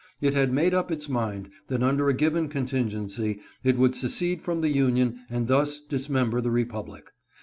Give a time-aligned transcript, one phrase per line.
[0.19, 4.41] It had made up its mind that under a given con tingency it would secede
[4.41, 7.11] from the Union and thus dismember the Republic.